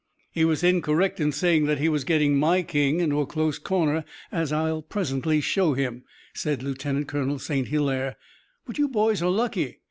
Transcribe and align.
"He 0.31 0.43
was 0.45 0.63
incorrect 0.63 1.19
in 1.19 1.31
saying 1.31 1.65
that 1.67 1.77
he 1.77 1.87
was 1.87 2.05
getting 2.05 2.35
my 2.35 2.63
king 2.63 3.01
into 3.01 3.21
a 3.21 3.27
close 3.27 3.59
corner, 3.59 4.03
as 4.31 4.51
I'll 4.51 4.81
presently 4.81 5.41
show 5.41 5.75
him," 5.75 6.05
said 6.33 6.63
Lieutenant 6.63 7.07
Colonel 7.07 7.37
St. 7.37 7.67
Hilaire; 7.67 8.15
"but 8.65 8.79
you 8.79 8.87
boys 8.87 9.21
are 9.21 9.29
lucky. 9.29 9.77